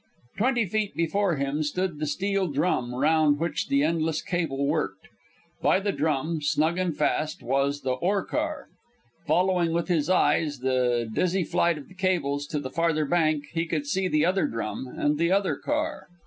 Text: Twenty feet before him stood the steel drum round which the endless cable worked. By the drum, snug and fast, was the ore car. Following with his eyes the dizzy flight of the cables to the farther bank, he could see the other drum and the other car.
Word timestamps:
Twenty 0.37 0.65
feet 0.65 0.95
before 0.95 1.35
him 1.35 1.61
stood 1.61 1.99
the 1.99 2.07
steel 2.07 2.47
drum 2.47 2.95
round 2.95 3.37
which 3.37 3.67
the 3.67 3.83
endless 3.83 4.23
cable 4.23 4.65
worked. 4.65 5.09
By 5.61 5.79
the 5.79 5.91
drum, 5.91 6.41
snug 6.41 6.79
and 6.79 6.97
fast, 6.97 7.43
was 7.43 7.81
the 7.81 7.91
ore 7.91 8.25
car. 8.25 8.69
Following 9.27 9.73
with 9.73 9.89
his 9.89 10.09
eyes 10.09 10.57
the 10.61 11.07
dizzy 11.13 11.43
flight 11.43 11.77
of 11.77 11.87
the 11.87 11.93
cables 11.93 12.47
to 12.47 12.59
the 12.59 12.71
farther 12.71 13.05
bank, 13.05 13.45
he 13.53 13.67
could 13.67 13.85
see 13.85 14.07
the 14.07 14.25
other 14.25 14.47
drum 14.47 14.87
and 14.87 15.19
the 15.19 15.31
other 15.31 15.55
car. 15.55 16.07